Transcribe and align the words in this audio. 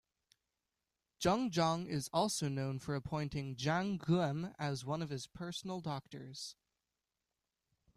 Jungjong 1.19 1.85
is 1.87 2.09
also 2.11 2.47
known 2.47 2.79
for 2.79 2.95
appointing 2.95 3.55
Jang 3.55 3.99
Geum 3.99 4.51
as 4.57 4.83
one 4.83 5.03
of 5.03 5.11
his 5.11 5.27
personal 5.27 5.79
doctors. 5.79 6.55